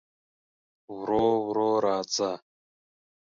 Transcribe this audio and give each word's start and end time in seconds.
ورو 0.95 1.27
ورو 1.47 1.69
راځه 1.85 2.31